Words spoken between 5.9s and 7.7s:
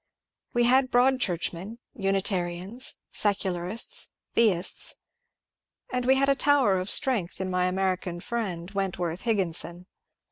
and we had a tower of strength in my